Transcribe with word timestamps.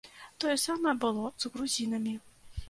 Тое 0.43 0.55
самае 0.61 0.93
было 1.03 1.25
з 1.45 1.53
грузінамі. 1.57 2.17